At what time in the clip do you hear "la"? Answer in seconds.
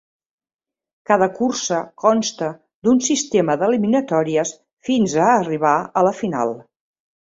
6.11-6.21